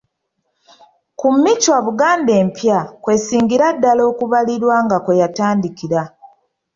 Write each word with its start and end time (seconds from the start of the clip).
Ku 1.19 1.27
Michwa 1.43 1.77
Buganda 1.85 2.31
Empya 2.41 2.79
kw'esingira 3.03 3.65
ddala 3.75 4.01
okubalirwa 4.11 4.75
nga 4.85 4.97
kwe 5.03 5.19
yatandikira. 5.21 6.01